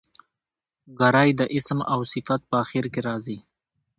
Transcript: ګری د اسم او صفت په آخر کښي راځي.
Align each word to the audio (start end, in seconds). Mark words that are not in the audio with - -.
ګری 0.99 1.29
د 1.39 1.41
اسم 1.57 1.79
او 1.93 1.99
صفت 2.13 2.41
په 2.49 2.55
آخر 2.63 2.83
کښي 2.93 3.01
راځي. 3.07 3.37